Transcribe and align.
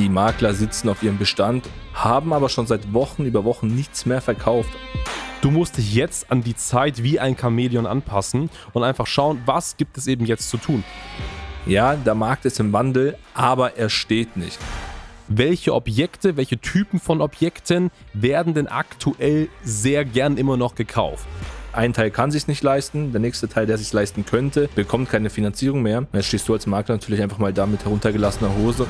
Die 0.00 0.08
Makler 0.08 0.54
sitzen 0.54 0.88
auf 0.88 1.02
ihrem 1.02 1.18
Bestand, 1.18 1.68
haben 1.92 2.32
aber 2.32 2.48
schon 2.48 2.66
seit 2.66 2.94
Wochen 2.94 3.26
über 3.26 3.44
Wochen 3.44 3.66
nichts 3.66 4.06
mehr 4.06 4.22
verkauft. 4.22 4.70
Du 5.42 5.50
musst 5.50 5.76
dich 5.76 5.94
jetzt 5.94 6.32
an 6.32 6.42
die 6.42 6.56
Zeit 6.56 7.02
wie 7.02 7.20
ein 7.20 7.36
Chamäleon 7.36 7.84
anpassen 7.84 8.48
und 8.72 8.82
einfach 8.82 9.06
schauen, 9.06 9.42
was 9.44 9.76
gibt 9.76 9.98
es 9.98 10.06
eben 10.06 10.24
jetzt 10.24 10.48
zu 10.48 10.56
tun. 10.56 10.84
Ja, 11.66 11.96
der 11.96 12.14
Markt 12.14 12.46
ist 12.46 12.58
im 12.60 12.72
Wandel, 12.72 13.18
aber 13.34 13.76
er 13.76 13.90
steht 13.90 14.38
nicht. 14.38 14.58
Welche 15.28 15.74
Objekte, 15.74 16.38
welche 16.38 16.56
Typen 16.56 16.98
von 16.98 17.20
Objekten 17.20 17.90
werden 18.14 18.54
denn 18.54 18.68
aktuell 18.68 19.50
sehr 19.62 20.06
gern 20.06 20.38
immer 20.38 20.56
noch 20.56 20.76
gekauft? 20.76 21.26
Ein 21.74 21.92
Teil 21.92 22.10
kann 22.10 22.30
sich 22.30 22.48
nicht 22.48 22.62
leisten, 22.62 23.12
der 23.12 23.20
nächste 23.20 23.50
Teil, 23.50 23.66
der 23.66 23.76
sich 23.76 23.92
leisten 23.92 24.24
könnte, 24.24 24.70
bekommt 24.74 25.10
keine 25.10 25.28
Finanzierung 25.28 25.82
mehr. 25.82 26.06
Jetzt 26.14 26.28
stehst 26.28 26.48
du 26.48 26.54
als 26.54 26.66
Makler 26.66 26.94
natürlich 26.94 27.20
einfach 27.20 27.38
mal 27.38 27.52
da 27.52 27.66
mit 27.66 27.84
heruntergelassener 27.84 28.56
Hose. 28.56 28.86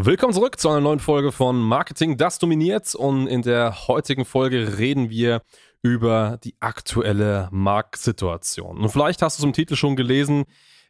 Willkommen 0.00 0.32
zurück 0.32 0.60
zu 0.60 0.68
einer 0.68 0.80
neuen 0.80 1.00
Folge 1.00 1.32
von 1.32 1.60
Marketing, 1.60 2.16
das 2.16 2.38
dominiert. 2.38 2.94
Und 2.94 3.26
in 3.26 3.42
der 3.42 3.88
heutigen 3.88 4.24
Folge 4.24 4.78
reden 4.78 5.10
wir 5.10 5.42
über 5.82 6.38
die 6.44 6.54
aktuelle 6.60 7.48
Marktsituation. 7.50 8.78
Und 8.78 8.90
vielleicht 8.90 9.22
hast 9.22 9.38
du 9.38 9.40
es 9.40 9.44
im 9.44 9.52
Titel 9.52 9.74
schon 9.74 9.96
gelesen. 9.96 10.44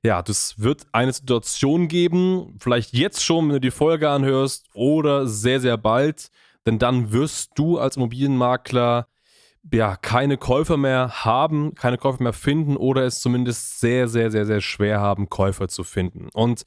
Ja, 0.05 0.21
das 0.21 0.59
wird 0.59 0.87
eine 0.93 1.11
Situation 1.15 1.89
geben, 1.89 2.59
vielleicht 2.61 2.93
jetzt 2.93 3.25
schon, 3.25 3.47
wenn 3.47 3.55
du 3.55 3.61
die 3.61 3.71
Folge 3.71 4.11
anhörst, 4.11 4.67
oder 4.75 5.27
sehr, 5.27 5.61
sehr 5.61 5.79
bald. 5.79 6.29
Denn 6.67 6.79
dann 6.79 7.11
wirst 7.11 7.53
du 7.55 7.79
als 7.79 7.97
Immobilienmakler 7.97 9.09
ja 9.73 9.97
keine 9.97 10.37
Käufer 10.37 10.77
mehr 10.77 11.25
haben, 11.25 11.75
keine 11.75 11.97
Käufer 11.97 12.23
mehr 12.23 12.35
finden 12.35 12.77
oder 12.77 13.05
es 13.05 13.21
zumindest 13.21 13.81
sehr, 13.81 14.07
sehr, 14.07 14.31
sehr, 14.31 14.45
sehr 14.45 14.61
schwer 14.61 15.01
haben, 15.01 15.31
Käufer 15.31 15.69
zu 15.69 15.83
finden. 15.83 16.29
Und 16.35 16.65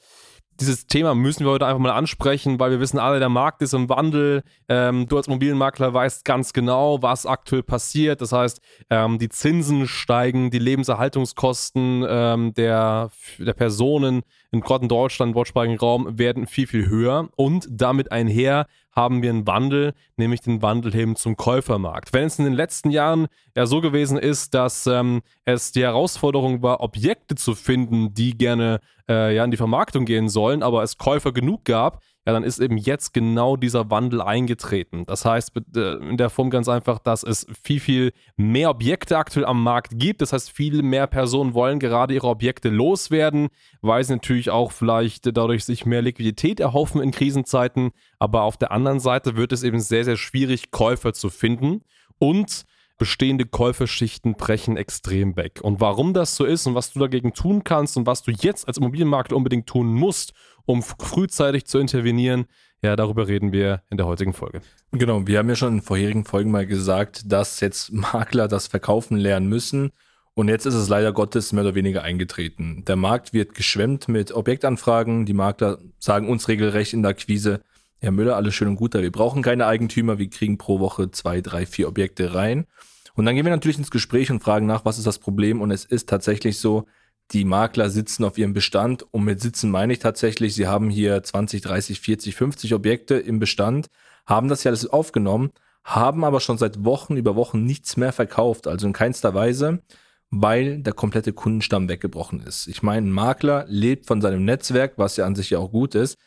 dieses 0.61 0.87
Thema 0.87 1.15
müssen 1.15 1.45
wir 1.45 1.51
heute 1.51 1.65
einfach 1.65 1.79
mal 1.79 1.91
ansprechen, 1.91 2.59
weil 2.59 2.71
wir 2.71 2.79
wissen 2.79 2.99
alle, 2.99 3.19
der 3.19 3.29
Markt 3.29 3.61
ist 3.61 3.73
im 3.73 3.89
Wandel. 3.89 4.43
Ähm, 4.69 5.07
du 5.07 5.17
als 5.17 5.27
Immobilienmakler 5.27 5.93
weißt 5.93 6.23
ganz 6.23 6.53
genau, 6.53 7.01
was 7.01 7.25
aktuell 7.25 7.63
passiert. 7.63 8.21
Das 8.21 8.31
heißt, 8.31 8.61
ähm, 8.89 9.19
die 9.19 9.29
Zinsen 9.29 9.87
steigen, 9.87 10.51
die 10.51 10.59
Lebenserhaltungskosten 10.59 12.05
ähm, 12.07 12.53
der, 12.53 13.09
der 13.39 13.53
Personen 13.53 14.21
in 14.51 14.61
gerade 14.61 14.87
Deutschland, 14.87 15.31
im 15.31 15.35
deutschsprachigen 15.35 15.77
Raum, 15.77 16.17
werden 16.17 16.45
viel, 16.45 16.67
viel 16.67 16.87
höher 16.87 17.29
und 17.35 17.67
damit 17.69 18.11
einher 18.11 18.67
haben 18.93 19.21
wir 19.21 19.29
einen 19.29 19.47
Wandel, 19.47 19.93
nämlich 20.17 20.41
den 20.41 20.61
Wandel 20.61 20.91
hin 20.91 21.15
zum 21.15 21.37
Käufermarkt. 21.37 22.13
Wenn 22.13 22.25
es 22.25 22.39
in 22.39 22.45
den 22.45 22.53
letzten 22.53 22.91
Jahren 22.91 23.27
ja 23.55 23.65
so 23.65 23.81
gewesen 23.81 24.17
ist, 24.17 24.53
dass 24.53 24.85
ähm, 24.87 25.21
es 25.45 25.71
die 25.71 25.83
Herausforderung 25.83 26.61
war, 26.61 26.81
Objekte 26.81 27.35
zu 27.35 27.55
finden, 27.55 28.13
die 28.13 28.37
gerne 28.37 28.79
äh, 29.07 29.35
ja 29.35 29.43
in 29.43 29.51
die 29.51 29.57
Vermarktung 29.57 30.05
gehen 30.05 30.29
sollen, 30.29 30.63
aber 30.63 30.83
es 30.83 30.97
Käufer 30.97 31.31
genug 31.31 31.65
gab, 31.65 32.01
ja, 32.25 32.33
dann 32.33 32.43
ist 32.43 32.59
eben 32.59 32.77
jetzt 32.77 33.13
genau 33.13 33.57
dieser 33.57 33.89
Wandel 33.89 34.21
eingetreten. 34.21 35.05
Das 35.07 35.25
heißt 35.25 35.53
äh, 35.75 35.95
in 36.07 36.17
der 36.17 36.29
Form 36.29 36.51
ganz 36.51 36.69
einfach, 36.69 36.99
dass 36.99 37.23
es 37.23 37.47
viel, 37.63 37.79
viel 37.79 38.13
mehr 38.37 38.69
Objekte 38.69 39.17
aktuell 39.17 39.45
am 39.45 39.63
Markt 39.63 39.93
gibt. 39.97 40.21
Das 40.21 40.31
heißt, 40.31 40.51
viel 40.51 40.83
mehr 40.83 41.07
Personen 41.07 41.55
wollen 41.55 41.79
gerade 41.79 42.13
ihre 42.13 42.27
Objekte 42.27 42.69
loswerden, 42.69 43.49
weil 43.81 44.03
sie 44.03 44.13
natürlich 44.13 44.51
auch 44.51 44.71
vielleicht 44.71 45.35
dadurch 45.35 45.65
sich 45.65 45.87
mehr 45.87 46.03
Liquidität 46.03 46.59
erhoffen 46.59 47.01
in 47.01 47.09
Krisenzeiten. 47.09 47.91
Aber 48.19 48.43
auf 48.43 48.55
der 48.55 48.71
anderen 48.71 48.99
Seite 48.99 49.35
wird 49.35 49.51
es 49.51 49.63
eben 49.63 49.79
sehr, 49.79 50.05
sehr 50.05 50.17
schwierig, 50.17 50.69
Käufer 50.69 51.13
zu 51.13 51.31
finden. 51.31 51.81
Und 52.19 52.65
bestehende 53.01 53.45
Käuferschichten 53.45 54.35
brechen 54.35 54.77
extrem 54.77 55.35
weg. 55.35 55.59
Und 55.63 55.81
warum 55.81 56.13
das 56.13 56.35
so 56.35 56.45
ist 56.45 56.67
und 56.67 56.75
was 56.75 56.93
du 56.93 56.99
dagegen 56.99 57.33
tun 57.33 57.63
kannst 57.63 57.97
und 57.97 58.05
was 58.05 58.21
du 58.21 58.29
jetzt 58.29 58.67
als 58.67 58.77
Immobilienmakler 58.77 59.35
unbedingt 59.35 59.65
tun 59.65 59.91
musst, 59.91 60.33
um 60.67 60.83
frühzeitig 60.83 61.65
zu 61.65 61.79
intervenieren, 61.79 62.45
ja, 62.83 62.95
darüber 62.95 63.27
reden 63.27 63.51
wir 63.51 63.81
in 63.89 63.97
der 63.97 64.05
heutigen 64.05 64.33
Folge. 64.33 64.61
Genau, 64.91 65.25
wir 65.25 65.39
haben 65.39 65.49
ja 65.49 65.55
schon 65.55 65.77
in 65.77 65.81
vorherigen 65.81 66.25
Folgen 66.25 66.51
mal 66.51 66.67
gesagt, 66.67 67.23
dass 67.31 67.59
jetzt 67.59 67.91
Makler 67.91 68.47
das 68.47 68.67
Verkaufen 68.67 69.17
lernen 69.17 69.49
müssen. 69.49 69.93
Und 70.35 70.47
jetzt 70.47 70.67
ist 70.67 70.75
es 70.75 70.87
leider 70.87 71.11
Gottes 71.11 71.53
mehr 71.53 71.63
oder 71.63 71.73
weniger 71.73 72.03
eingetreten. 72.03 72.85
Der 72.85 72.97
Markt 72.97 73.33
wird 73.33 73.55
geschwemmt 73.55 74.09
mit 74.09 74.31
Objektanfragen. 74.31 75.25
Die 75.25 75.33
Makler 75.33 75.79
sagen 75.97 76.29
uns 76.29 76.47
regelrecht 76.47 76.93
in 76.93 77.01
der 77.01 77.11
Akquise, 77.11 77.61
Herr 77.97 78.11
Müller, 78.11 78.35
alles 78.35 78.53
schön 78.53 78.67
und 78.67 78.75
gut, 78.75 78.93
wir 78.93 79.11
brauchen 79.11 79.41
keine 79.41 79.65
Eigentümer, 79.65 80.19
wir 80.19 80.29
kriegen 80.29 80.59
pro 80.59 80.79
Woche 80.79 81.09
zwei, 81.09 81.41
drei, 81.41 81.65
vier 81.65 81.87
Objekte 81.87 82.35
rein. 82.35 82.67
Und 83.15 83.25
dann 83.25 83.35
gehen 83.35 83.45
wir 83.45 83.51
natürlich 83.51 83.77
ins 83.77 83.91
Gespräch 83.91 84.31
und 84.31 84.41
fragen 84.41 84.65
nach, 84.65 84.85
was 84.85 84.97
ist 84.97 85.07
das 85.07 85.19
Problem? 85.19 85.61
Und 85.61 85.71
es 85.71 85.85
ist 85.85 86.09
tatsächlich 86.09 86.59
so, 86.59 86.85
die 87.31 87.45
Makler 87.45 87.89
sitzen 87.89 88.23
auf 88.23 88.37
ihrem 88.37 88.53
Bestand. 88.53 89.05
Und 89.11 89.23
mit 89.23 89.41
sitzen 89.41 89.71
meine 89.71 89.93
ich 89.93 89.99
tatsächlich, 89.99 90.53
sie 90.55 90.67
haben 90.67 90.89
hier 90.89 91.21
20, 91.21 91.61
30, 91.61 91.99
40, 91.99 92.35
50 92.35 92.73
Objekte 92.73 93.15
im 93.15 93.39
Bestand, 93.39 93.87
haben 94.25 94.47
das 94.47 94.63
ja 94.63 94.69
alles 94.69 94.87
aufgenommen, 94.87 95.51
haben 95.83 96.23
aber 96.23 96.39
schon 96.39 96.57
seit 96.57 96.83
Wochen 96.83 97.17
über 97.17 97.35
Wochen 97.35 97.65
nichts 97.65 97.97
mehr 97.97 98.13
verkauft, 98.13 98.67
also 98.67 98.87
in 98.87 98.93
keinster 98.93 99.33
Weise, 99.33 99.81
weil 100.29 100.79
der 100.79 100.93
komplette 100.93 101.33
Kundenstamm 101.33 101.89
weggebrochen 101.89 102.41
ist. 102.41 102.67
Ich 102.67 102.83
meine, 102.83 103.07
ein 103.07 103.11
Makler 103.11 103.65
lebt 103.67 104.05
von 104.05 104.21
seinem 104.21 104.45
Netzwerk, 104.45 104.93
was 104.97 105.17
ja 105.17 105.25
an 105.25 105.35
sich 105.35 105.49
ja 105.49 105.59
auch 105.59 105.71
gut 105.71 105.95
ist. 105.95 106.17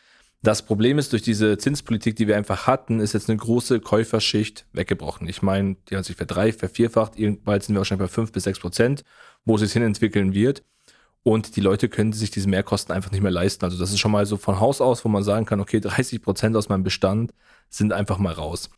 Das 0.45 0.61
Problem 0.61 0.99
ist, 0.99 1.11
durch 1.15 1.23
diese 1.23 1.57
Zinspolitik, 1.57 2.17
die 2.17 2.29
wir 2.29 2.37
einfach 2.37 2.67
hatten, 2.67 3.01
ist 3.01 3.15
jetzt 3.15 3.31
eine 3.31 3.39
große 3.39 3.81
Käuferschicht 3.81 4.67
weggebrochen. 4.75 5.27
Ich 5.27 5.41
meine, 5.41 5.77
die 5.89 5.97
hat 5.97 6.05
sich 6.05 6.17
verdreifacht, 6.17 6.61
vervierfacht, 6.61 7.19
irgendwann 7.19 7.63
sind 7.63 7.75
wir 7.75 7.79
wahrscheinlich 7.79 8.07
bei 8.11 8.13
fünf 8.13 8.31
bis 8.31 8.45
sechs 8.45 8.59
Prozent, 8.59 9.05
wo 9.47 9.55
es 9.55 9.63
sich 9.63 9.73
hinentwickeln 9.73 10.35
wird. 10.35 10.63
Und 11.23 11.57
die 11.57 11.63
Leute 11.63 11.89
können 11.89 12.13
sich 12.13 12.31
diese 12.31 12.47
Mehrkosten 12.47 12.95
einfach 12.95 13.11
nicht 13.11 13.23
mehr 13.23 13.31
leisten. 13.31 13.65
Also 13.65 13.79
das 13.79 13.91
ist 13.91 14.01
schon 14.01 14.11
mal 14.11 14.27
so 14.27 14.37
von 14.37 14.61
Haus 14.61 14.83
aus, 14.83 15.03
wo 15.07 15.09
man 15.09 15.23
sagen 15.23 15.47
kann, 15.47 15.61
okay, 15.61 15.81
30 15.81 16.21
Prozent 16.21 16.57
aus 16.57 16.69
meinem 16.69 16.83
Bestand 16.83 17.33
sind 17.71 17.95
einfach 17.95 18.19
mal 18.19 18.35
raus. 18.35 18.69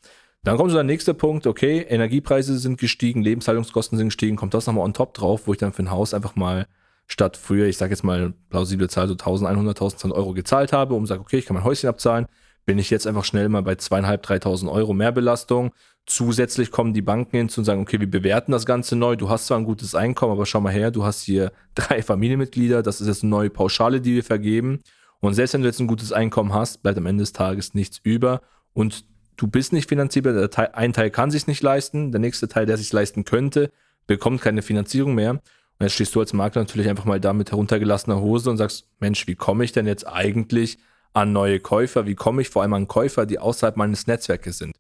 Dann 0.45 0.59
kommt 0.59 0.71
so 0.71 0.77
der 0.77 0.85
nächste 0.85 1.15
Punkt, 1.15 1.49
okay, 1.49 1.81
Energiepreise 1.81 2.57
sind 2.61 2.79
gestiegen, 2.79 3.25
Lebenshaltungskosten 3.25 3.99
sind 3.99 4.07
gestiegen, 4.11 4.37
kommt 4.37 4.55
das 4.55 4.69
nochmal 4.69 4.85
on 4.85 4.95
top 4.95 5.15
drauf, 5.15 5.49
wo 5.49 5.53
ich 5.53 5.59
dann 5.59 5.73
für 5.73 5.83
ein 5.83 5.91
Haus 5.91 6.15
einfach 6.15 6.37
mal 6.37 6.69
statt 7.07 7.37
früher, 7.37 7.67
ich 7.67 7.77
sage 7.77 7.93
jetzt 7.93 8.03
mal 8.03 8.35
plausible 8.51 8.89
Zahl, 8.89 9.09
so 9.09 9.15
1100, 9.15 9.77
1200 9.77 10.19
Euro 10.19 10.33
gezahlt 10.35 10.73
habe, 10.73 10.95
um 10.95 11.05
zu 11.05 11.09
sagen, 11.09 11.23
okay, 11.23 11.39
ich 11.39 11.47
kann 11.47 11.55
mein 11.55 11.65
Häuschen 11.65 11.89
abzahlen, 11.89 12.27
bin 12.65 12.79
ich 12.79 12.91
jetzt 12.91 13.07
einfach 13.07 13.25
schnell 13.25 13.49
mal 13.49 13.63
bei 13.63 13.77
zweieinhalb, 13.77 14.23
3000 14.23 14.71
Euro 14.71 14.93
Mehrbelastung. 14.93 15.73
Zusätzlich 16.05 16.71
kommen 16.71 16.95
die 16.95 17.03
Banken 17.03 17.37
hinzu 17.37 17.61
und 17.61 17.65
sagen, 17.65 17.81
okay, 17.81 18.01
wir 18.01 18.11
bewerten 18.11 18.53
das 18.53 18.67
Ganze 18.67 18.97
neu. 18.97 19.17
Du 19.17 19.29
hast 19.29 19.47
zwar 19.47 19.59
ein 19.59 19.65
gutes 19.65 19.95
Einkommen, 19.95 20.33
aber 20.33 20.47
schau 20.47 20.61
mal 20.61 20.73
her, 20.73 20.91
du 20.91 21.05
hast 21.05 21.23
hier 21.23 21.53
drei 21.75 22.03
Familienmitglieder. 22.03 22.83
Das 22.83 23.01
ist 23.01 23.07
jetzt 23.07 23.23
eine 23.23 23.31
neue 23.31 23.51
Pauschale, 23.51 24.01
die 24.01 24.15
wir 24.15 24.25
vergeben. 24.25 24.81
Und 25.21 25.35
selbst 25.35 25.55
wenn 25.55 25.63
du 25.63 25.69
jetzt 25.69 25.81
ein 25.81 25.87
gutes 25.87 26.13
Einkommen 26.13 26.53
hast, 26.53 26.83
bleibt 26.83 26.99
am 26.99 27.07
Ende 27.07 27.23
des 27.23 27.33
Tages 27.33 27.75
nichts 27.75 28.01
über. 28.03 28.43
Und 28.73 29.05
du 29.37 29.47
bist 29.47 29.73
nicht 29.73 29.89
finanzierbar. 29.89 30.49
Ein 30.75 30.93
Teil 30.93 31.11
kann 31.11 31.31
sich 31.31 31.47
nicht 31.47 31.63
leisten. 31.63 32.11
Der 32.11 32.21
nächste 32.21 32.49
Teil, 32.49 32.67
der 32.67 32.77
sich 32.77 32.93
leisten 32.93 33.25
könnte, 33.25 33.71
bekommt 34.07 34.41
keine 34.41 34.63
Finanzierung 34.63 35.15
mehr. 35.15 35.41
Und 35.79 35.85
jetzt 35.85 35.95
stehst 35.95 36.15
du 36.15 36.21
als 36.21 36.33
Makler 36.33 36.63
natürlich 36.63 36.89
einfach 36.89 37.05
mal 37.05 37.21
da 37.21 37.33
mit 37.33 37.51
heruntergelassener 37.51 38.21
Hose 38.21 38.51
und 38.51 38.57
sagst, 38.57 38.89
Mensch, 38.99 39.27
wie 39.27 39.35
komme 39.35 39.65
ich 39.65 39.73
denn 39.73 39.87
jetzt 39.87 40.07
eigentlich 40.07 40.79
an 41.13 41.33
neue 41.33 41.61
Käufer? 41.61 42.07
Wie 42.07 42.15
komme 42.15 42.43
ich 42.43 42.49
vor 42.49 42.63
allem 42.63 42.75
an 42.75 42.89
Käufer, 42.89 43.27
die 43.27 43.39
außerhalb 43.39 43.77
meines 43.77 44.07
Netzwerkes 44.07 44.59
sind? 44.59 44.75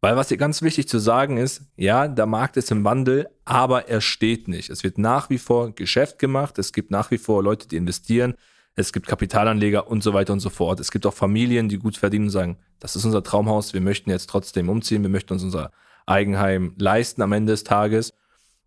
Weil 0.00 0.16
was 0.16 0.28
hier 0.28 0.36
ganz 0.36 0.62
wichtig 0.62 0.88
zu 0.88 0.98
sagen 0.98 1.38
ist, 1.38 1.62
ja, 1.76 2.06
der 2.06 2.26
Markt 2.26 2.56
ist 2.56 2.70
im 2.70 2.84
Wandel, 2.84 3.28
aber 3.44 3.88
er 3.88 4.00
steht 4.00 4.46
nicht. 4.46 4.70
Es 4.70 4.84
wird 4.84 4.96
nach 4.96 5.28
wie 5.28 5.38
vor 5.38 5.74
Geschäft 5.74 6.18
gemacht. 6.18 6.58
Es 6.58 6.72
gibt 6.72 6.90
nach 6.90 7.10
wie 7.10 7.18
vor 7.18 7.42
Leute, 7.42 7.66
die 7.66 7.76
investieren. 7.76 8.34
Es 8.76 8.92
gibt 8.92 9.08
Kapitalanleger 9.08 9.88
und 9.88 10.04
so 10.04 10.14
weiter 10.14 10.32
und 10.32 10.40
so 10.40 10.50
fort. 10.50 10.78
Es 10.78 10.92
gibt 10.92 11.04
auch 11.04 11.14
Familien, 11.14 11.68
die 11.68 11.78
gut 11.78 11.96
verdienen 11.96 12.26
und 12.26 12.30
sagen, 12.30 12.58
das 12.78 12.94
ist 12.94 13.04
unser 13.04 13.24
Traumhaus. 13.24 13.74
Wir 13.74 13.80
möchten 13.80 14.10
jetzt 14.10 14.30
trotzdem 14.30 14.68
umziehen. 14.68 15.02
Wir 15.02 15.10
möchten 15.10 15.32
uns 15.32 15.42
unser 15.42 15.72
Eigenheim 16.06 16.74
leisten 16.78 17.20
am 17.22 17.32
Ende 17.32 17.52
des 17.52 17.64
Tages. 17.64 18.12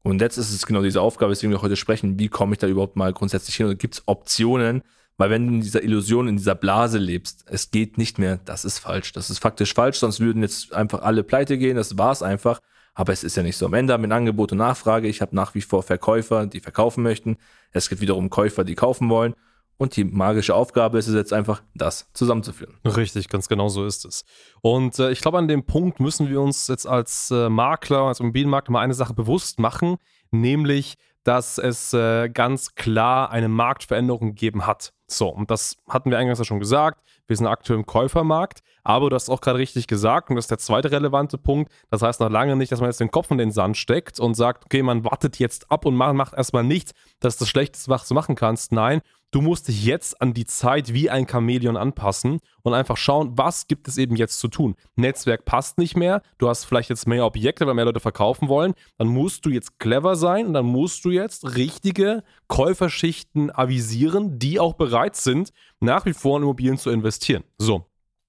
Und 0.03 0.21
jetzt 0.21 0.37
ist 0.37 0.51
es 0.51 0.65
genau 0.65 0.81
diese 0.81 1.01
Aufgabe, 1.01 1.31
weswegen 1.31 1.51
wir 1.51 1.61
heute 1.61 1.75
sprechen, 1.75 2.17
wie 2.17 2.27
komme 2.27 2.53
ich 2.53 2.59
da 2.59 2.67
überhaupt 2.67 2.95
mal 2.95 3.13
grundsätzlich 3.13 3.55
hin? 3.55 3.67
Und 3.67 3.79
gibt 3.79 3.95
es 3.95 4.03
Optionen? 4.07 4.81
Weil 5.17 5.29
wenn 5.29 5.47
du 5.47 5.53
in 5.53 5.61
dieser 5.61 5.83
Illusion, 5.83 6.27
in 6.27 6.37
dieser 6.37 6.55
Blase 6.55 6.97
lebst, 6.97 7.45
es 7.47 7.69
geht 7.69 7.97
nicht 7.99 8.17
mehr, 8.17 8.39
das 8.45 8.65
ist 8.65 8.79
falsch. 8.79 9.11
Das 9.13 9.29
ist 9.29 9.39
faktisch 9.39 9.73
falsch, 9.73 9.97
sonst 9.97 10.19
würden 10.19 10.41
jetzt 10.41 10.73
einfach 10.73 11.03
alle 11.03 11.23
pleite 11.23 11.57
gehen, 11.59 11.75
das 11.75 11.97
war 11.97 12.11
es 12.11 12.23
einfach. 12.23 12.59
Aber 12.93 13.13
es 13.13 13.23
ist 13.23 13.37
ja 13.37 13.43
nicht 13.43 13.55
so. 13.55 13.67
Am 13.67 13.73
Ende 13.73 13.93
haben 13.93 14.03
wir 14.03 14.11
Angebot 14.11 14.51
und 14.51 14.57
Nachfrage. 14.57 15.07
Ich 15.07 15.21
habe 15.21 15.35
nach 15.35 15.55
wie 15.55 15.61
vor 15.61 15.83
Verkäufer, 15.83 16.45
die 16.45 16.59
verkaufen 16.59 17.03
möchten. 17.03 17.37
Es 17.71 17.87
gibt 17.87 18.01
wiederum 18.01 18.29
Käufer, 18.29 18.63
die 18.63 18.75
kaufen 18.75 19.09
wollen. 19.09 19.33
Und 19.81 19.95
die 19.95 20.03
magische 20.03 20.53
Aufgabe 20.53 20.99
ist 20.99 21.07
es 21.07 21.15
jetzt 21.15 21.33
einfach, 21.33 21.63
das 21.73 22.07
zusammenzuführen. 22.13 22.77
Richtig, 22.85 23.29
ganz 23.29 23.47
genau 23.47 23.67
so 23.67 23.83
ist 23.83 24.05
es. 24.05 24.25
Und 24.61 24.99
äh, 24.99 25.09
ich 25.09 25.21
glaube, 25.21 25.39
an 25.39 25.47
dem 25.47 25.65
Punkt 25.65 25.99
müssen 25.99 26.29
wir 26.29 26.39
uns 26.39 26.67
jetzt 26.67 26.85
als 26.85 27.31
äh, 27.31 27.49
Makler, 27.49 28.01
als 28.01 28.19
Immobilienmakler 28.19 28.73
mal 28.73 28.81
eine 28.81 28.93
Sache 28.93 29.15
bewusst 29.15 29.59
machen, 29.59 29.97
nämlich, 30.29 30.99
dass 31.23 31.57
es 31.57 31.93
äh, 31.93 32.29
ganz 32.29 32.75
klar 32.75 33.31
eine 33.31 33.49
Marktveränderung 33.49 34.35
gegeben 34.35 34.67
hat. 34.67 34.93
So, 35.07 35.29
und 35.29 35.49
das 35.49 35.77
hatten 35.89 36.11
wir 36.11 36.19
eingangs 36.19 36.37
ja 36.37 36.45
schon 36.45 36.59
gesagt. 36.59 37.01
Wir 37.25 37.35
sind 37.35 37.47
aktuell 37.47 37.79
im 37.79 37.85
Käufermarkt, 37.87 38.59
aber 38.83 39.09
du 39.09 39.15
hast 39.15 39.29
auch 39.29 39.41
gerade 39.41 39.57
richtig 39.57 39.87
gesagt, 39.87 40.29
und 40.29 40.35
das 40.35 40.45
ist 40.45 40.51
der 40.51 40.57
zweite 40.59 40.91
relevante 40.91 41.39
Punkt. 41.39 41.71
Das 41.89 42.03
heißt 42.03 42.19
noch 42.19 42.29
lange 42.29 42.55
nicht, 42.55 42.71
dass 42.71 42.81
man 42.81 42.89
jetzt 42.89 42.99
den 42.99 43.09
Kopf 43.09 43.31
in 43.31 43.39
den 43.39 43.51
Sand 43.51 43.77
steckt 43.77 44.19
und 44.19 44.35
sagt, 44.35 44.65
okay, 44.65 44.83
man 44.83 45.05
wartet 45.05 45.39
jetzt 45.39 45.71
ab 45.71 45.85
und 45.87 45.95
macht, 45.95 46.35
erstmal 46.35 46.63
nichts, 46.63 46.91
das 47.19 47.33
ist 47.33 47.41
das 47.41 47.49
Schlechteste, 47.49 47.89
was 47.89 48.07
du 48.07 48.13
machen 48.13 48.35
kannst. 48.35 48.71
Nein, 48.73 49.01
du 49.31 49.41
musst 49.41 49.67
dich 49.67 49.85
jetzt 49.85 50.21
an 50.21 50.33
die 50.33 50.45
Zeit 50.45 50.93
wie 50.93 51.09
ein 51.09 51.27
Chamäleon 51.27 51.77
anpassen 51.77 52.39
und 52.61 52.73
einfach 52.73 52.97
schauen, 52.97 53.37
was 53.37 53.67
gibt 53.67 53.87
es 53.87 53.97
eben 53.97 54.15
jetzt 54.15 54.39
zu 54.39 54.49
tun. 54.49 54.75
Netzwerk 54.95 55.45
passt 55.45 55.77
nicht 55.77 55.95
mehr, 55.95 56.21
du 56.37 56.49
hast 56.49 56.65
vielleicht 56.65 56.89
jetzt 56.89 57.07
mehr 57.07 57.25
Objekte, 57.25 57.65
weil 57.65 57.73
mehr 57.73 57.85
Leute 57.85 57.99
verkaufen 57.99 58.49
wollen, 58.49 58.73
dann 58.97 59.07
musst 59.07 59.45
du 59.45 59.49
jetzt 59.49 59.79
clever 59.79 60.15
sein 60.15 60.47
und 60.47 60.53
dann 60.53 60.65
musst 60.65 61.03
du 61.05 61.09
jetzt 61.09 61.55
richtige 61.55 62.23
Käuferschichten 62.47 63.49
avisieren, 63.55 64.37
die 64.37 64.59
auch 64.59 64.73
bereit 64.73 65.15
sind, 65.15 65.51
nach 65.79 66.05
wie 66.05 66.13
vor 66.13 66.37
in 66.37 66.43
Immobilien 66.43 66.77
zu 66.77 66.89
investieren. 66.89 67.43
So, 67.57 67.85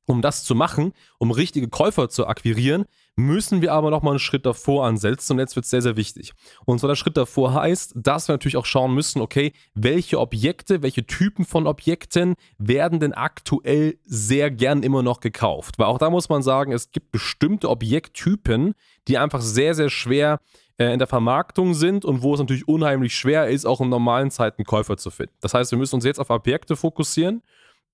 um 0.06 0.22
das 0.22 0.44
zu 0.44 0.54
machen, 0.54 0.92
um 1.18 1.30
richtige 1.30 1.68
Käufer 1.68 2.08
zu 2.08 2.26
akquirieren, 2.26 2.84
müssen 3.16 3.60
wir 3.60 3.72
aber 3.72 3.90
nochmal 3.90 4.12
einen 4.12 4.18
Schritt 4.18 4.46
davor 4.46 4.86
ansetzen 4.86 5.34
und 5.34 5.38
jetzt 5.38 5.54
wird 5.54 5.64
es 5.64 5.70
sehr, 5.70 5.82
sehr 5.82 5.96
wichtig. 5.96 6.32
Und 6.64 6.78
zwar 6.78 6.88
der 6.88 6.96
Schritt 6.96 7.16
davor 7.16 7.54
heißt, 7.54 7.92
dass 7.94 8.28
wir 8.28 8.34
natürlich 8.34 8.56
auch 8.56 8.66
schauen 8.66 8.94
müssen, 8.94 9.20
okay, 9.20 9.52
welche 9.74 10.18
Objekte, 10.18 10.82
welche 10.82 11.06
Typen 11.06 11.44
von 11.44 11.66
Objekten 11.66 12.34
werden 12.58 13.00
denn 13.00 13.12
aktuell 13.12 13.98
sehr 14.04 14.50
gern 14.50 14.82
immer 14.82 15.02
noch 15.02 15.20
gekauft? 15.20 15.78
Weil 15.78 15.86
auch 15.86 15.98
da 15.98 16.10
muss 16.10 16.28
man 16.28 16.42
sagen, 16.42 16.72
es 16.72 16.90
gibt 16.90 17.12
bestimmte 17.12 17.68
Objekttypen, 17.68 18.74
die 19.08 19.18
einfach 19.18 19.42
sehr, 19.42 19.74
sehr 19.74 19.90
schwer 19.90 20.40
äh, 20.78 20.92
in 20.92 20.98
der 20.98 21.08
Vermarktung 21.08 21.74
sind 21.74 22.04
und 22.04 22.22
wo 22.22 22.34
es 22.34 22.40
natürlich 22.40 22.66
unheimlich 22.66 23.14
schwer 23.14 23.48
ist, 23.48 23.66
auch 23.66 23.80
in 23.80 23.90
normalen 23.90 24.30
Zeiten 24.30 24.64
Käufer 24.64 24.96
zu 24.96 25.10
finden. 25.10 25.34
Das 25.40 25.52
heißt, 25.52 25.70
wir 25.70 25.78
müssen 25.78 25.96
uns 25.96 26.04
jetzt 26.04 26.18
auf 26.18 26.30
Objekte 26.30 26.76
fokussieren 26.76 27.42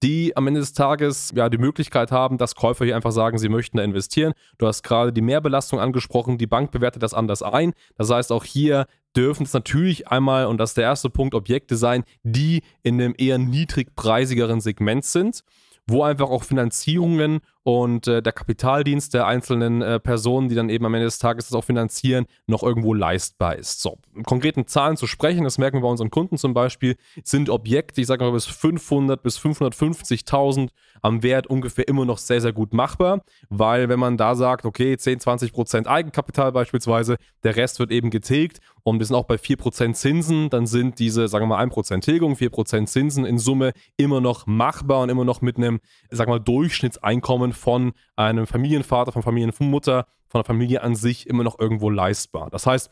die 0.02 0.36
am 0.36 0.46
Ende 0.46 0.60
des 0.60 0.72
Tages 0.72 1.32
ja 1.34 1.48
die 1.48 1.58
Möglichkeit 1.58 2.12
haben, 2.12 2.38
dass 2.38 2.54
Käufer 2.54 2.84
hier 2.84 2.96
einfach 2.96 3.12
sagen, 3.12 3.38
sie 3.38 3.48
möchten 3.48 3.78
da 3.78 3.82
investieren. 3.82 4.32
Du 4.58 4.66
hast 4.66 4.82
gerade 4.82 5.12
die 5.12 5.22
Mehrbelastung 5.22 5.80
angesprochen, 5.80 6.38
die 6.38 6.46
Bank 6.46 6.70
bewertet 6.70 7.02
das 7.02 7.14
anders 7.14 7.42
ein. 7.42 7.72
Das 7.96 8.10
heißt, 8.10 8.30
auch 8.32 8.44
hier 8.44 8.86
dürfen 9.16 9.44
es 9.44 9.52
natürlich 9.52 10.08
einmal, 10.08 10.46
und 10.46 10.58
das 10.58 10.70
ist 10.70 10.76
der 10.76 10.84
erste 10.84 11.10
Punkt, 11.10 11.34
Objekte 11.34 11.76
sein, 11.76 12.04
die 12.22 12.62
in 12.82 13.00
einem 13.00 13.14
eher 13.18 13.38
niedrigpreisigeren 13.38 14.60
Segment 14.60 15.04
sind 15.04 15.42
wo 15.88 16.02
einfach 16.02 16.28
auch 16.28 16.44
Finanzierungen 16.44 17.40
und 17.62 18.06
äh, 18.06 18.22
der 18.22 18.32
Kapitaldienst 18.32 19.14
der 19.14 19.26
einzelnen 19.26 19.82
äh, 19.82 19.98
Personen, 19.98 20.48
die 20.48 20.54
dann 20.54 20.68
eben 20.68 20.86
am 20.86 20.94
Ende 20.94 21.06
des 21.06 21.18
Tages 21.18 21.48
das 21.48 21.54
auch 21.54 21.64
finanzieren, 21.64 22.26
noch 22.46 22.62
irgendwo 22.62 22.94
leistbar 22.94 23.56
ist. 23.56 23.82
So, 23.82 23.98
in 24.14 24.22
konkreten 24.22 24.66
Zahlen 24.66 24.96
zu 24.96 25.06
sprechen, 25.06 25.44
das 25.44 25.58
merken 25.58 25.78
wir 25.78 25.82
bei 25.82 25.88
unseren 25.88 26.10
Kunden 26.10 26.38
zum 26.38 26.54
Beispiel, 26.54 26.96
sind 27.24 27.50
Objekte, 27.50 28.00
ich 28.00 28.06
sage 28.06 28.24
mal 28.24 28.32
bis 28.32 28.46
500 28.46 29.22
bis 29.22 29.38
550.000 29.38 30.68
am 31.02 31.22
Wert 31.22 31.46
ungefähr 31.46 31.88
immer 31.88 32.04
noch 32.04 32.18
sehr, 32.18 32.40
sehr 32.40 32.52
gut 32.52 32.72
machbar, 32.72 33.22
weil 33.48 33.88
wenn 33.88 34.00
man 34.00 34.16
da 34.16 34.34
sagt, 34.34 34.64
okay, 34.64 34.96
10, 34.96 35.20
20 35.20 35.52
Prozent 35.52 35.88
Eigenkapital 35.88 36.52
beispielsweise, 36.52 37.16
der 37.44 37.56
Rest 37.56 37.78
wird 37.78 37.92
eben 37.92 38.10
getilgt 38.10 38.60
und 38.88 38.98
wir 38.98 39.06
sind 39.06 39.16
auch 39.16 39.26
bei 39.26 39.38
4 39.38 39.56
Prozent 39.56 39.96
Zinsen, 39.96 40.50
dann 40.50 40.66
sind 40.66 40.98
diese, 40.98 41.28
sagen 41.28 41.44
wir 41.44 41.56
mal, 41.56 41.58
1 41.58 41.72
Prozent 41.72 42.04
Tilgung, 42.04 42.36
4 42.36 42.50
Prozent 42.50 42.88
Zinsen 42.88 43.24
in 43.24 43.38
Summe 43.38 43.72
immer 43.96 44.20
noch 44.20 44.46
machbar 44.46 45.02
und 45.02 45.08
immer 45.08 45.24
noch 45.24 45.40
mit 45.40 45.56
einem, 45.56 45.80
sagen 46.10 46.30
wir 46.30 46.36
mal, 46.36 46.44
Durchschnittseinkommen 46.44 47.52
von 47.52 47.92
einem 48.16 48.46
Familienvater, 48.46 49.12
von 49.12 49.22
Familienmutter, 49.22 50.06
von 50.28 50.40
der 50.40 50.44
Familie 50.44 50.82
an 50.82 50.94
sich 50.94 51.26
immer 51.26 51.44
noch 51.44 51.58
irgendwo 51.58 51.90
leistbar. 51.90 52.50
Das 52.50 52.66
heißt, 52.66 52.90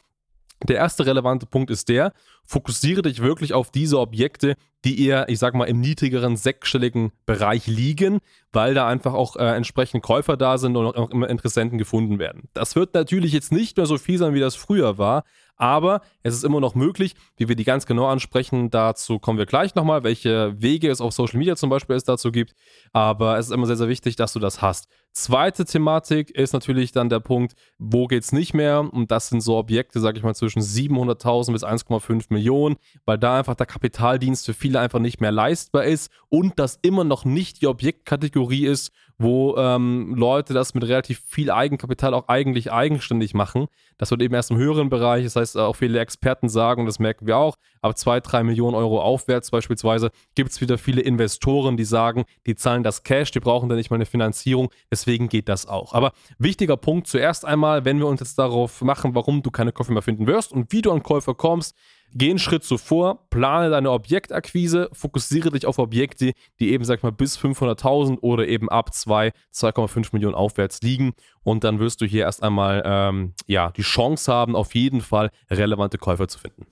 der 0.64 0.76
erste 0.76 1.04
relevante 1.04 1.46
Punkt 1.46 1.70
ist 1.70 1.88
der, 1.88 2.12
fokussiere 2.44 3.02
dich 3.02 3.20
wirklich 3.20 3.52
auf 3.52 3.70
diese 3.70 4.00
Objekte, 4.00 4.54
die 4.86 5.04
eher, 5.04 5.28
ich 5.28 5.40
sag 5.40 5.54
mal, 5.54 5.64
im 5.64 5.80
niedrigeren 5.80 6.36
sechsstelligen 6.36 7.10
Bereich 7.26 7.66
liegen, 7.66 8.20
weil 8.52 8.72
da 8.72 8.86
einfach 8.86 9.14
auch 9.14 9.34
äh, 9.34 9.56
entsprechend 9.56 10.04
Käufer 10.04 10.36
da 10.36 10.58
sind 10.58 10.76
und 10.76 10.86
auch 10.86 11.10
immer 11.10 11.28
Interessenten 11.28 11.76
gefunden 11.76 12.20
werden. 12.20 12.48
Das 12.54 12.76
wird 12.76 12.94
natürlich 12.94 13.32
jetzt 13.32 13.50
nicht 13.50 13.76
mehr 13.76 13.86
so 13.86 13.98
viel 13.98 14.16
sein, 14.16 14.32
wie 14.32 14.40
das 14.40 14.54
früher 14.54 14.96
war, 14.96 15.24
aber 15.56 16.02
es 16.22 16.34
ist 16.34 16.44
immer 16.44 16.60
noch 16.60 16.74
möglich, 16.74 17.14
wie 17.36 17.48
wir 17.48 17.56
die 17.56 17.64
ganz 17.64 17.86
genau 17.86 18.06
ansprechen. 18.06 18.70
Dazu 18.70 19.18
kommen 19.18 19.38
wir 19.38 19.46
gleich 19.46 19.74
nochmal, 19.74 20.04
welche 20.04 20.54
Wege 20.60 20.90
es 20.90 21.00
auf 21.00 21.12
Social 21.14 21.38
Media 21.38 21.56
zum 21.56 21.70
Beispiel 21.70 21.96
es 21.96 22.04
dazu 22.04 22.30
gibt. 22.30 22.54
Aber 22.92 23.38
es 23.38 23.46
ist 23.46 23.52
immer 23.52 23.66
sehr, 23.66 23.76
sehr 23.76 23.88
wichtig, 23.88 24.16
dass 24.16 24.34
du 24.34 24.38
das 24.38 24.60
hast. 24.60 24.88
Zweite 25.12 25.64
Thematik 25.64 26.30
ist 26.30 26.52
natürlich 26.52 26.92
dann 26.92 27.08
der 27.08 27.20
Punkt, 27.20 27.54
wo 27.78 28.06
geht 28.06 28.22
es 28.22 28.32
nicht 28.32 28.52
mehr? 28.52 28.80
Und 28.80 29.10
das 29.10 29.28
sind 29.28 29.40
so 29.40 29.56
Objekte, 29.56 29.98
sage 29.98 30.18
ich 30.18 30.24
mal, 30.24 30.34
zwischen 30.34 30.60
700.000 30.60 31.52
bis 31.52 31.64
1,5 31.64 32.26
Millionen, 32.28 32.76
weil 33.06 33.16
da 33.16 33.38
einfach 33.38 33.54
der 33.54 33.64
Kapitaldienst 33.64 34.44
für 34.44 34.52
viele 34.52 34.75
einfach 34.80 34.98
nicht 34.98 35.20
mehr 35.20 35.32
leistbar 35.32 35.84
ist 35.84 36.10
und 36.28 36.58
das 36.58 36.78
immer 36.82 37.04
noch 37.04 37.24
nicht 37.24 37.60
die 37.62 37.66
Objektkategorie 37.66 38.66
ist, 38.66 38.92
wo 39.18 39.56
ähm, 39.56 40.14
Leute 40.14 40.52
das 40.52 40.74
mit 40.74 40.84
relativ 40.84 41.22
viel 41.26 41.50
Eigenkapital 41.50 42.12
auch 42.12 42.28
eigentlich 42.28 42.70
eigenständig 42.70 43.32
machen. 43.32 43.66
Das 43.96 44.10
wird 44.10 44.20
eben 44.20 44.34
erst 44.34 44.50
im 44.50 44.58
höheren 44.58 44.90
Bereich, 44.90 45.24
das 45.24 45.36
heißt, 45.36 45.56
auch 45.56 45.74
viele 45.74 45.98
Experten 46.00 46.50
sagen, 46.50 46.82
und 46.82 46.86
das 46.86 46.98
merken 46.98 47.26
wir 47.26 47.38
auch, 47.38 47.56
ab 47.80 47.96
2, 47.96 48.20
3 48.20 48.42
Millionen 48.42 48.74
Euro 48.74 49.00
aufwärts 49.00 49.50
beispielsweise 49.50 50.10
gibt 50.34 50.50
es 50.50 50.60
wieder 50.60 50.76
viele 50.76 51.00
Investoren, 51.00 51.78
die 51.78 51.84
sagen, 51.84 52.24
die 52.46 52.56
zahlen 52.56 52.82
das 52.82 53.04
Cash, 53.04 53.30
die 53.30 53.40
brauchen 53.40 53.68
dann 53.70 53.78
nicht 53.78 53.90
mal 53.90 53.96
eine 53.96 54.06
Finanzierung, 54.06 54.70
deswegen 54.90 55.28
geht 55.28 55.48
das 55.48 55.66
auch. 55.66 55.94
Aber 55.94 56.12
wichtiger 56.38 56.76
Punkt 56.76 57.06
zuerst 57.06 57.46
einmal, 57.46 57.86
wenn 57.86 57.98
wir 57.98 58.06
uns 58.06 58.20
jetzt 58.20 58.38
darauf 58.38 58.82
machen, 58.82 59.14
warum 59.14 59.42
du 59.42 59.50
keine 59.50 59.72
Käufer 59.72 59.92
mehr 59.92 60.02
finden 60.02 60.26
wirst 60.26 60.52
und 60.52 60.72
wie 60.72 60.82
du 60.82 60.92
an 60.92 61.02
Käufer 61.02 61.34
kommst, 61.34 61.74
Geh 62.14 62.30
einen 62.30 62.38
Schritt 62.38 62.64
zuvor, 62.64 63.28
plane 63.30 63.70
deine 63.70 63.90
Objektakquise, 63.90 64.88
fokussiere 64.92 65.50
dich 65.50 65.66
auf 65.66 65.78
Objekte, 65.78 66.32
die 66.60 66.70
eben, 66.70 66.84
sag 66.84 67.02
mal, 67.02 67.12
bis 67.12 67.38
500.000 67.38 68.20
oder 68.20 68.46
eben 68.46 68.68
ab 68.68 68.94
2, 68.94 69.32
2,5 69.54 70.08
Millionen 70.12 70.34
aufwärts 70.34 70.80
liegen. 70.82 71.14
Und 71.42 71.64
dann 71.64 71.78
wirst 71.78 72.00
du 72.00 72.06
hier 72.06 72.22
erst 72.22 72.42
einmal 72.42 72.82
ähm, 72.86 73.34
ja, 73.46 73.70
die 73.70 73.82
Chance 73.82 74.32
haben, 74.32 74.56
auf 74.56 74.74
jeden 74.74 75.00
Fall 75.00 75.30
relevante 75.50 75.98
Käufer 75.98 76.28
zu 76.28 76.38
finden. 76.38 76.66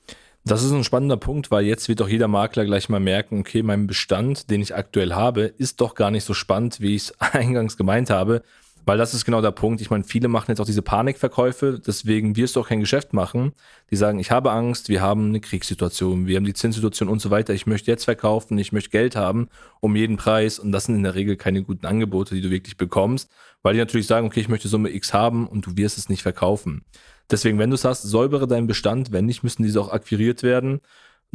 Das 0.47 0.63
ist 0.63 0.73
ein 0.73 0.85
spannender 0.85 1.17
Punkt, 1.17 1.51
weil 1.51 1.65
jetzt 1.65 1.89
wird 1.89 2.01
doch 2.01 2.09
jeder 2.09 2.29
Makler 2.29 2.67
gleich 2.67 2.91
mal 2.91 3.01
merken, 3.01 3.41
okay, 3.41 3.63
mein 3.63 3.87
Bestand, 3.87 4.51
den 4.51 4.61
ich 4.61 4.75
aktuell 4.75 5.15
habe, 5.15 5.43
ist 5.43 5.81
doch 5.81 5.95
gar 5.95 6.11
nicht 6.11 6.25
so 6.25 6.35
spannend, 6.35 6.81
wie 6.81 6.95
ich 6.95 7.05
es 7.05 7.21
eingangs 7.33 7.79
gemeint 7.79 8.11
habe. 8.11 8.43
Weil 8.87 8.99
das 8.99 9.15
ist 9.15 9.25
genau 9.25 9.41
der 9.41 9.51
Punkt. 9.51 9.81
Ich 9.81 9.91
meine, 9.91 10.05
viele 10.05 10.29
machen 10.29 10.51
jetzt 10.51 10.61
auch 10.61 10.67
diese 10.67 10.83
Panikverkäufe, 10.83 11.81
deswegen 11.85 12.37
wirst 12.37 12.55
du 12.55 12.61
auch 12.61 12.69
kein 12.69 12.81
Geschäft 12.81 13.15
machen. 13.15 13.53
Die 13.91 13.97
sagen, 13.97 14.19
ich 14.19 14.31
habe 14.31 14.53
Angst, 14.53 14.91
wir 14.91 15.01
haben 15.01 15.29
eine 15.29 15.41
Kriegssituation, 15.41 16.27
wir 16.27 16.37
haben 16.37 16.45
die 16.45 16.53
Zinssituation 16.53 17.09
und 17.09 17.21
so 17.21 17.31
weiter. 17.31 17.55
Ich 17.55 17.67
möchte 17.67 17.91
jetzt 17.91 18.05
verkaufen, 18.05 18.59
ich 18.59 18.73
möchte 18.73 18.91
Geld 18.91 19.17
haben 19.17 19.49
um 19.81 19.97
jeden 19.97 20.17
Preis. 20.19 20.59
Und 20.59 20.73
das 20.73 20.85
sind 20.85 20.97
in 20.97 21.03
der 21.03 21.15
Regel 21.15 21.37
keine 21.37 21.63
guten 21.63 21.87
Angebote, 21.87 22.35
die 22.35 22.43
du 22.43 22.51
wirklich 22.51 22.77
bekommst, 22.77 23.31
weil 23.63 23.73
die 23.73 23.81
natürlich 23.81 24.07
sagen, 24.07 24.27
okay, 24.27 24.41
ich 24.41 24.49
möchte 24.49 24.69
Summe 24.69 24.95
X 24.95 25.15
haben 25.15 25.47
und 25.49 25.65
du 25.67 25.77
wirst 25.77 25.97
es 25.97 26.11
nicht 26.11 26.23
verkaufen. 26.23 26.85
Deswegen, 27.31 27.59
wenn 27.59 27.71
du 27.71 27.75
es 27.77 27.87
hast, 27.87 28.03
säubere 28.03 28.47
deinen 28.47 28.67
Bestand. 28.67 29.13
Wenn 29.13 29.25
nicht, 29.25 29.43
müssen 29.43 29.63
diese 29.63 29.81
auch 29.81 29.93
akquiriert 29.93 30.43
werden 30.43 30.81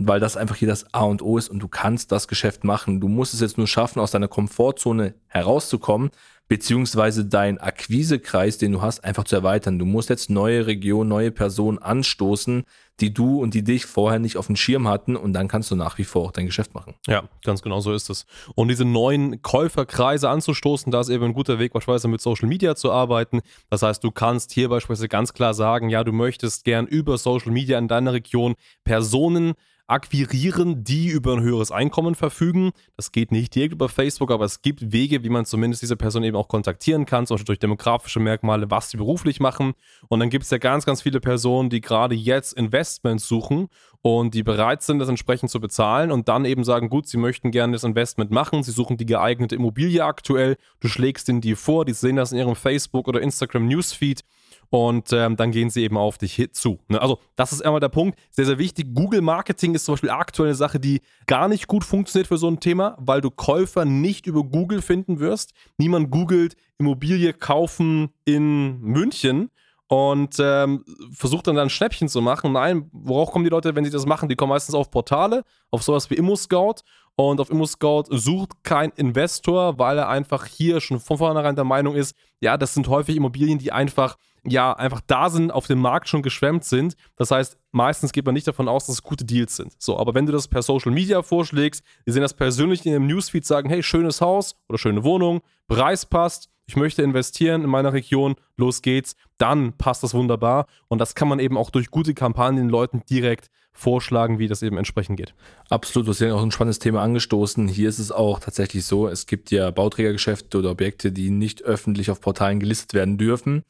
weil 0.01 0.19
das 0.19 0.37
einfach 0.37 0.55
hier 0.55 0.67
das 0.67 0.93
A 0.93 1.03
und 1.03 1.21
O 1.21 1.37
ist 1.37 1.49
und 1.49 1.59
du 1.59 1.67
kannst 1.67 2.11
das 2.11 2.27
Geschäft 2.27 2.63
machen. 2.63 3.01
Du 3.01 3.07
musst 3.07 3.33
es 3.33 3.41
jetzt 3.41 3.57
nur 3.57 3.67
schaffen, 3.67 3.99
aus 3.99 4.11
deiner 4.11 4.27
Komfortzone 4.27 5.13
herauszukommen, 5.27 6.11
beziehungsweise 6.49 7.25
deinen 7.25 7.59
Akquisekreis, 7.59 8.57
den 8.57 8.73
du 8.73 8.81
hast, 8.81 9.03
einfach 9.05 9.23
zu 9.23 9.35
erweitern. 9.35 9.79
Du 9.79 9.85
musst 9.85 10.09
jetzt 10.09 10.29
neue 10.29 10.65
Regionen, 10.65 11.07
neue 11.07 11.31
Personen 11.31 11.77
anstoßen, 11.77 12.63
die 12.99 13.13
du 13.13 13.39
und 13.39 13.53
die 13.53 13.63
dich 13.63 13.85
vorher 13.85 14.19
nicht 14.19 14.35
auf 14.35 14.47
dem 14.47 14.55
Schirm 14.55 14.87
hatten 14.87 15.15
und 15.15 15.31
dann 15.33 15.47
kannst 15.47 15.69
du 15.69 15.75
nach 15.75 15.99
wie 15.99 16.03
vor 16.03 16.25
auch 16.25 16.31
dein 16.31 16.47
Geschäft 16.47 16.73
machen. 16.73 16.95
Ja, 17.07 17.23
ganz 17.45 17.61
genau 17.61 17.79
so 17.79 17.93
ist 17.93 18.09
es. 18.09 18.25
Und 18.55 18.67
diese 18.67 18.83
neuen 18.83 19.43
Käuferkreise 19.43 20.27
anzustoßen, 20.27 20.91
da 20.91 20.99
ist 20.99 21.09
eben 21.09 21.23
ein 21.23 21.33
guter 21.33 21.59
Weg, 21.59 21.71
beispielsweise 21.71 22.07
mit 22.07 22.19
Social 22.19 22.49
Media 22.49 22.75
zu 22.75 22.91
arbeiten. 22.91 23.41
Das 23.69 23.83
heißt, 23.83 24.03
du 24.03 24.09
kannst 24.09 24.51
hier 24.51 24.69
beispielsweise 24.69 25.07
ganz 25.07 25.33
klar 25.33 25.53
sagen, 25.53 25.89
ja, 25.89 26.03
du 26.03 26.11
möchtest 26.11 26.65
gern 26.65 26.87
über 26.87 27.19
Social 27.19 27.51
Media 27.51 27.77
in 27.77 27.87
deiner 27.87 28.13
Region 28.13 28.55
Personen 28.83 29.53
akquirieren, 29.89 30.83
die 30.83 31.07
über 31.07 31.33
ein 31.33 31.41
höheres 31.41 31.71
Einkommen 31.71 32.15
verfügen. 32.15 32.71
Das 32.95 33.11
geht 33.11 33.31
nicht 33.31 33.55
direkt 33.55 33.73
über 33.73 33.89
Facebook, 33.89 34.31
aber 34.31 34.45
es 34.45 34.61
gibt 34.61 34.91
Wege, 34.91 35.23
wie 35.23 35.29
man 35.29 35.45
zumindest 35.45 35.81
diese 35.81 35.95
Person 35.95 36.23
eben 36.23 36.37
auch 36.39 36.47
kontaktieren 36.47 37.05
kann, 37.05 37.27
zum 37.27 37.35
Beispiel 37.35 37.45
durch 37.45 37.59
demografische 37.59 38.19
Merkmale, 38.19 38.71
was 38.71 38.89
sie 38.89 38.97
beruflich 38.97 39.39
machen. 39.39 39.73
Und 40.07 40.19
dann 40.19 40.29
gibt 40.29 40.45
es 40.45 40.49
ja 40.49 40.57
ganz, 40.57 40.85
ganz 40.85 41.01
viele 41.01 41.19
Personen, 41.19 41.69
die 41.69 41.81
gerade 41.81 42.15
jetzt 42.15 42.53
Investments 42.53 43.27
suchen 43.27 43.69
und 44.01 44.33
die 44.33 44.43
bereit 44.43 44.81
sind, 44.81 44.99
das 44.99 45.09
entsprechend 45.09 45.51
zu 45.51 45.59
bezahlen 45.59 46.11
und 46.11 46.29
dann 46.29 46.45
eben 46.45 46.63
sagen, 46.63 46.89
gut, 46.89 47.07
sie 47.07 47.17
möchten 47.17 47.51
gerne 47.51 47.73
das 47.73 47.83
Investment 47.83 48.31
machen, 48.31 48.63
sie 48.63 48.71
suchen 48.71 48.97
die 48.97 49.05
geeignete 49.05 49.55
Immobilie 49.55 50.03
aktuell, 50.03 50.55
du 50.79 50.87
schlägst 50.87 51.27
ihnen 51.29 51.41
die 51.41 51.55
vor, 51.55 51.85
die 51.85 51.93
sehen 51.93 52.15
das 52.15 52.31
in 52.31 52.37
ihrem 52.37 52.55
Facebook 52.55 53.07
oder 53.07 53.21
Instagram 53.21 53.67
Newsfeed 53.67 54.23
und 54.69 55.11
ähm, 55.13 55.35
dann 55.35 55.51
gehen 55.51 55.69
sie 55.69 55.83
eben 55.83 55.97
auf 55.97 56.17
dich 56.17 56.49
zu. 56.51 56.79
Ne? 56.87 57.01
Also, 57.01 57.19
das 57.35 57.51
ist 57.51 57.65
einmal 57.65 57.79
der 57.79 57.89
Punkt. 57.89 58.19
Sehr, 58.29 58.45
sehr 58.45 58.59
wichtig. 58.59 58.93
Google 58.93 59.21
Marketing 59.21 59.73
ist 59.73 59.85
zum 59.85 59.93
Beispiel 59.93 60.11
aktuell 60.11 60.49
eine 60.49 60.55
Sache, 60.55 60.79
die 60.79 61.01
gar 61.25 61.47
nicht 61.47 61.67
gut 61.67 61.83
funktioniert 61.83 62.27
für 62.27 62.37
so 62.37 62.47
ein 62.47 62.59
Thema, 62.59 62.95
weil 62.99 63.21
du 63.21 63.31
Käufer 63.31 63.85
nicht 63.85 64.27
über 64.27 64.43
Google 64.43 64.81
finden 64.81 65.19
wirst. 65.19 65.53
Niemand 65.77 66.11
googelt 66.11 66.55
Immobilie 66.77 67.33
kaufen 67.33 68.09
in 68.25 68.79
München 68.81 69.49
und 69.87 70.35
ähm, 70.39 70.85
versucht 71.11 71.47
dann, 71.47 71.55
dann 71.55 71.65
ein 71.65 71.71
Schnäppchen 71.71 72.07
zu 72.07 72.21
machen. 72.21 72.51
Nein, 72.51 72.89
worauf 72.91 73.31
kommen 73.31 73.43
die 73.43 73.49
Leute, 73.49 73.75
wenn 73.75 73.83
sie 73.83 73.89
das 73.89 74.05
machen? 74.05 74.29
Die 74.29 74.35
kommen 74.35 74.51
meistens 74.51 74.75
auf 74.75 74.91
Portale, 74.91 75.43
auf 75.71 75.81
sowas 75.81 76.11
wie 76.11 76.15
ImmoScout 76.15 76.83
Und 77.19 77.41
auf 77.41 77.49
ImmoScout 77.49 78.05
sucht 78.11 78.63
kein 78.63 78.91
Investor, 78.91 79.77
weil 79.77 79.97
er 79.97 80.07
einfach 80.07 80.45
hier 80.45 80.79
schon 80.79 81.01
von 81.01 81.17
vornherein 81.17 81.53
der 81.53 81.65
Meinung 81.65 81.93
ist, 81.93 82.15
ja, 82.39 82.55
das 82.55 82.73
sind 82.73 82.87
häufig 82.87 83.17
Immobilien, 83.17 83.59
die 83.59 83.73
einfach 83.73 84.15
ja 84.45 84.71
einfach 84.71 85.01
da 85.05 85.29
sind, 85.29 85.51
auf 85.51 85.67
dem 85.67 85.79
Markt 85.79 86.07
schon 86.07 86.21
geschwemmt 86.21 86.63
sind. 86.63 86.95
Das 87.17 87.31
heißt, 87.31 87.57
meistens 87.73 88.13
geht 88.13 88.25
man 88.25 88.35
nicht 88.35 88.47
davon 88.47 88.69
aus, 88.69 88.85
dass 88.85 88.95
es 88.95 89.03
gute 89.03 89.25
Deals 89.25 89.57
sind. 89.57 89.73
So, 89.79 89.99
aber 89.99 90.13
wenn 90.13 90.27
du 90.27 90.31
das 90.31 90.47
per 90.47 90.61
Social 90.61 90.93
Media 90.93 91.21
vorschlägst, 91.21 91.83
die 92.07 92.13
sehen 92.13 92.21
das 92.21 92.33
persönlich 92.33 92.85
in 92.85 92.93
dem 92.93 93.05
Newsfeed, 93.05 93.45
sagen, 93.45 93.67
hey, 93.67 93.83
schönes 93.83 94.21
Haus 94.21 94.55
oder 94.69 94.77
schöne 94.77 95.03
Wohnung, 95.03 95.41
Preis 95.67 96.05
passt, 96.05 96.49
ich 96.69 96.75
möchte 96.75 97.01
investieren 97.01 97.63
in 97.63 97.69
meiner 97.71 97.93
Region, 97.93 98.35
los 98.55 98.83
geht's, 98.83 99.15
dann 99.39 99.73
passt 99.73 100.03
das 100.03 100.13
wunderbar. 100.13 100.67
Und 100.87 100.99
das 100.99 101.15
kann 101.15 101.27
man 101.27 101.39
eben 101.39 101.57
auch 101.57 101.71
durch 101.71 101.89
gute 101.89 102.13
Kampagnen 102.13 102.65
den 102.65 102.69
Leuten 102.69 103.01
direkt 103.09 103.49
vorschlagen, 103.73 104.37
wie 104.37 104.47
das 104.47 104.61
eben 104.61 104.77
entsprechend 104.77 105.17
geht. 105.17 105.33
Absolut, 105.71 106.05
du 106.05 106.11
hast 106.11 106.19
ja 106.19 106.31
auch 106.31 106.43
ein 106.43 106.51
spannendes 106.51 106.77
Thema 106.77 107.01
angestoßen. 107.01 107.67
Hier 107.67 107.89
ist 107.89 107.97
es 107.97 108.11
auch 108.11 108.39
tatsächlich 108.39 108.85
so, 108.85 109.07
es 109.07 109.25
gibt 109.25 109.49
ja 109.49 109.71
Bauträgergeschäfte 109.71 110.59
oder 110.59 110.69
Objekte, 110.69 111.11
die 111.11 111.31
nicht 111.31 111.63
öffentlich 111.63 112.11
auf 112.11 112.21
Portalen 112.21 112.59
gelistet 112.59 112.93
werden 112.93 113.17
dürfen. 113.17 113.63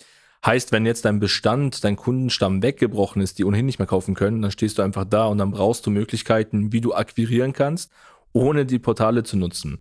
Heißt, 0.46 0.74
wenn 0.74 0.86
jetzt 0.86 1.06
dein 1.06 1.22
Bestand, 1.22 1.86
dein 1.86 1.96
Kundenstamm 1.96 2.62
weggebrochen 2.62 3.22
ist, 3.22 3.40
die 3.40 3.46
ohnehin 3.46 3.66
nicht 3.66 3.80
mehr 3.80 3.88
kaufen 3.88 4.14
können, 4.14 4.42
dann 4.42 4.52
stehst 4.52 4.78
du 4.78 4.82
einfach 4.82 5.06
da 5.06 5.28
und 5.28 5.38
dann 5.38 5.52
brauchst 5.52 5.86
du 5.86 5.90
Möglichkeiten, 5.90 6.74
wie 6.74 6.82
du 6.82 6.94
akquirieren 6.94 7.54
kannst, 7.54 7.94
ohne 8.34 8.66
die 8.66 8.80
Portale 8.80 9.24
zu 9.24 9.38
nutzen. 9.38 9.80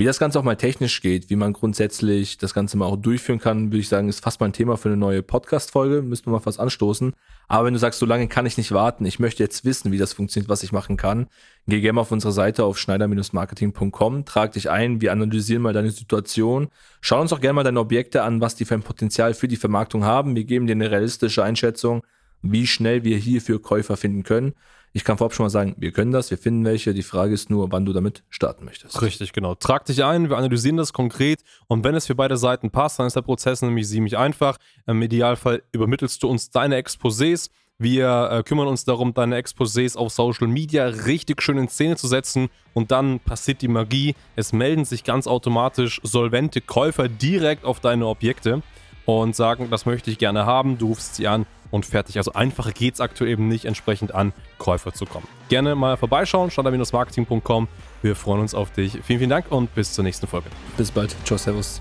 Wie 0.00 0.04
das 0.04 0.20
Ganze 0.20 0.38
auch 0.38 0.44
mal 0.44 0.54
technisch 0.54 1.00
geht, 1.00 1.28
wie 1.28 1.34
man 1.34 1.52
grundsätzlich 1.52 2.38
das 2.38 2.54
Ganze 2.54 2.76
mal 2.76 2.86
auch 2.86 2.94
durchführen 2.94 3.40
kann, 3.40 3.72
würde 3.72 3.78
ich 3.80 3.88
sagen, 3.88 4.08
ist 4.08 4.22
fast 4.22 4.38
mal 4.38 4.46
ein 4.46 4.52
Thema 4.52 4.76
für 4.76 4.88
eine 4.88 4.96
neue 4.96 5.24
Podcast-Folge. 5.24 6.02
Müssen 6.02 6.26
wir 6.26 6.30
mal 6.30 6.38
fast 6.38 6.60
anstoßen. 6.60 7.14
Aber 7.48 7.66
wenn 7.66 7.72
du 7.72 7.80
sagst, 7.80 7.98
so 7.98 8.06
lange 8.06 8.28
kann 8.28 8.46
ich 8.46 8.56
nicht 8.56 8.70
warten, 8.70 9.04
ich 9.06 9.18
möchte 9.18 9.42
jetzt 9.42 9.64
wissen, 9.64 9.90
wie 9.90 9.98
das 9.98 10.12
funktioniert, 10.12 10.48
was 10.48 10.62
ich 10.62 10.70
machen 10.70 10.96
kann, 10.96 11.26
geh 11.66 11.80
gerne 11.80 11.94
mal 11.94 12.02
auf 12.02 12.12
unsere 12.12 12.32
Seite 12.32 12.62
auf 12.62 12.78
schneider-marketing.com, 12.78 14.24
trag 14.24 14.52
dich 14.52 14.70
ein, 14.70 15.00
wir 15.00 15.10
analysieren 15.10 15.62
mal 15.62 15.72
deine 15.72 15.90
Situation. 15.90 16.68
Schau 17.00 17.20
uns 17.20 17.32
auch 17.32 17.40
gerne 17.40 17.54
mal 17.54 17.64
deine 17.64 17.80
Objekte 17.80 18.22
an, 18.22 18.40
was 18.40 18.54
die 18.54 18.66
für 18.66 18.74
ein 18.74 18.82
Potenzial 18.82 19.34
für 19.34 19.48
die 19.48 19.56
Vermarktung 19.56 20.04
haben. 20.04 20.36
Wir 20.36 20.44
geben 20.44 20.68
dir 20.68 20.74
eine 20.74 20.92
realistische 20.92 21.42
Einschätzung, 21.42 22.04
wie 22.40 22.68
schnell 22.68 23.02
wir 23.02 23.16
hierfür 23.16 23.60
Käufer 23.60 23.96
finden 23.96 24.22
können. 24.22 24.54
Ich 24.92 25.04
kann 25.04 25.18
vorab 25.18 25.34
schon 25.34 25.44
mal 25.44 25.50
sagen, 25.50 25.74
wir 25.78 25.92
können 25.92 26.12
das, 26.12 26.30
wir 26.30 26.38
finden 26.38 26.64
welche. 26.64 26.94
Die 26.94 27.02
Frage 27.02 27.34
ist 27.34 27.50
nur, 27.50 27.70
wann 27.70 27.84
du 27.84 27.92
damit 27.92 28.22
starten 28.30 28.64
möchtest. 28.64 29.00
Richtig, 29.02 29.32
genau. 29.32 29.54
Trag 29.54 29.84
dich 29.84 30.04
ein, 30.04 30.30
wir 30.30 30.36
analysieren 30.36 30.76
das 30.76 30.92
konkret 30.92 31.42
und 31.66 31.84
wenn 31.84 31.94
es 31.94 32.06
für 32.06 32.14
beide 32.14 32.36
Seiten 32.36 32.70
passt, 32.70 32.98
dann 32.98 33.06
ist 33.06 33.16
der 33.16 33.22
Prozess 33.22 33.62
nämlich 33.62 33.86
ziemlich 33.86 34.16
einfach. 34.16 34.56
Im 34.86 35.02
Idealfall 35.02 35.62
übermittelst 35.72 36.22
du 36.22 36.28
uns 36.28 36.50
deine 36.50 36.76
Exposés. 36.82 37.50
Wir 37.80 38.30
äh, 38.32 38.42
kümmern 38.42 38.66
uns 38.66 38.84
darum, 38.84 39.14
deine 39.14 39.40
Exposés 39.40 39.96
auf 39.96 40.12
Social 40.12 40.48
Media 40.48 40.86
richtig 40.86 41.42
schön 41.42 41.58
in 41.58 41.68
Szene 41.68 41.96
zu 41.96 42.08
setzen 42.08 42.48
und 42.74 42.90
dann 42.90 43.20
passiert 43.20 43.62
die 43.62 43.68
Magie. 43.68 44.16
Es 44.34 44.52
melden 44.52 44.84
sich 44.84 45.04
ganz 45.04 45.28
automatisch 45.28 46.00
solvente 46.02 46.60
Käufer 46.60 47.08
direkt 47.08 47.64
auf 47.64 47.78
deine 47.78 48.06
Objekte 48.08 48.62
und 49.08 49.34
sagen, 49.34 49.68
das 49.70 49.86
möchte 49.86 50.10
ich 50.10 50.18
gerne 50.18 50.44
haben. 50.44 50.76
Du 50.76 50.88
rufst 50.88 51.14
sie 51.14 51.28
an 51.28 51.46
und 51.70 51.86
fertig. 51.86 52.18
Also 52.18 52.34
einfacher 52.34 52.72
geht 52.72 52.94
es 52.94 53.00
aktuell 53.00 53.30
eben 53.30 53.48
nicht, 53.48 53.64
entsprechend 53.64 54.14
an 54.14 54.34
Käufer 54.58 54.92
zu 54.92 55.06
kommen. 55.06 55.26
Gerne 55.48 55.74
mal 55.74 55.96
vorbeischauen, 55.96 56.50
standard-marketing.com. 56.50 57.68
Wir 58.02 58.14
freuen 58.14 58.40
uns 58.40 58.54
auf 58.54 58.70
dich. 58.70 58.98
Vielen, 59.02 59.18
vielen 59.18 59.30
Dank 59.30 59.50
und 59.50 59.74
bis 59.74 59.94
zur 59.94 60.04
nächsten 60.04 60.26
Folge. 60.26 60.50
Bis 60.76 60.90
bald. 60.90 61.16
Ciao, 61.24 61.38
Servus. 61.38 61.80